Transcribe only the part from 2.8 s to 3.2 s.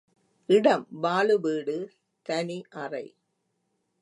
அறை.